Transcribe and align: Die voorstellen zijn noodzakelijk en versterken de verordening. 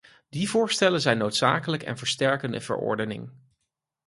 Die 0.29 0.49
voorstellen 0.49 1.01
zijn 1.01 1.17
noodzakelijk 1.17 1.83
en 1.83 1.97
versterken 1.97 2.51
de 2.51 2.61
verordening. 2.61 3.29